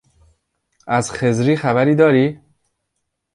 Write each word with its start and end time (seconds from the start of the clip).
از 0.87 1.11
خضری 1.11 1.55
خبری 1.57 1.95
داری؟ 1.95 2.39